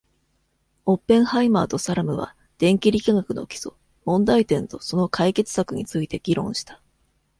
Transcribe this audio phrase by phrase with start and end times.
[0.87, 3.71] オッペンハイマーとサラムは、電気力学の基礎、
[4.03, 6.81] 問題点とその解決策について議論した。